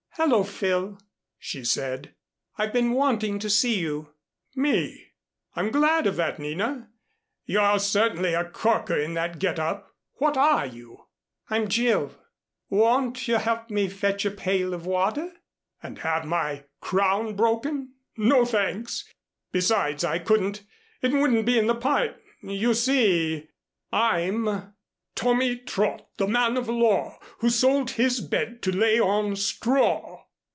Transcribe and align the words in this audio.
"Hello, 0.15 0.43
Phil," 0.43 0.99
she 1.39 1.63
said. 1.63 2.13
"I've 2.57 2.73
been 2.73 2.91
wanting 2.91 3.39
to 3.39 3.49
see 3.49 3.79
you." 3.79 4.09
"Me? 4.55 5.13
I'm 5.55 5.71
glad 5.71 6.05
of 6.05 6.15
that, 6.17 6.37
Nina. 6.37 6.89
You're 7.45 7.79
certainly 7.79 8.35
a 8.35 8.47
corker 8.47 8.95
in 8.99 9.15
that 9.15 9.39
get 9.39 9.57
up. 9.57 9.95
What 10.15 10.37
are 10.37 10.65
you?" 10.65 11.07
"I'm 11.49 11.69
Jill. 11.69 12.13
Won't 12.69 13.27
you 13.27 13.37
help 13.37 13.71
me 13.71 13.87
fetch 13.87 14.23
a 14.25 14.29
pail 14.31 14.75
of 14.75 14.85
water?" 14.85 15.31
"And 15.81 15.99
have 15.99 16.25
my 16.25 16.65
crown 16.81 17.35
broken? 17.35 17.93
No, 18.15 18.45
thanks. 18.45 19.11
Besides 19.51 20.03
I 20.03 20.19
couldn't. 20.19 20.61
It 21.01 21.13
wouldn't 21.13 21.45
be 21.47 21.57
in 21.57 21.65
the 21.65 21.73
part. 21.73 22.21
You 22.43 22.75
see 22.75 23.47
I'm 23.91 24.73
"'Tommy 25.13 25.57
Trot, 25.57 26.07
the 26.15 26.25
man 26.25 26.55
of 26.55 26.69
law, 26.69 27.19
Who 27.39 27.49
sold 27.49 27.91
his 27.91 28.21
bed 28.21 28.61
to 28.63 28.71
lay 28.71 28.97
on 28.97 29.35
straw. 29.35 30.23